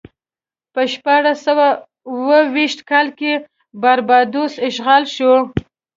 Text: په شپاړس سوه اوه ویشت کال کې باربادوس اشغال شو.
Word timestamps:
په 0.73 0.81
شپاړس 0.91 1.37
سوه 1.47 1.67
اوه 2.11 2.39
ویشت 2.53 2.79
کال 2.89 3.07
کې 3.19 3.33
باربادوس 3.81 4.53
اشغال 4.67 5.03
شو. 5.15 5.33